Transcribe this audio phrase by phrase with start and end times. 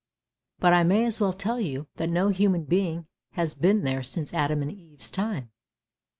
[0.57, 4.33] But I may as well tell you that no human being has been there since
[4.33, 5.51] Adam and Eve's time.